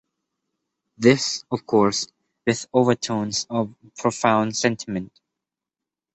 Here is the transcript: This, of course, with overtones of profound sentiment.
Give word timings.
This, 0.97 1.43
of 1.51 1.67
course, 1.67 2.07
with 2.47 2.65
overtones 2.73 3.45
of 3.51 3.75
profound 3.95 4.55
sentiment. 4.57 5.11